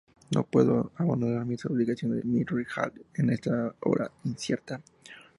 No 0.33 0.43
puedo 0.43 0.91
abandonar 0.95 1.45
mis 1.45 1.63
obligaciones 1.67 2.23
en 2.23 2.31
Mithril 2.33 2.65
Hall, 2.75 3.05
en 3.13 3.29
esta 3.29 3.75
hora 3.81 4.09
incierta. 4.23 4.81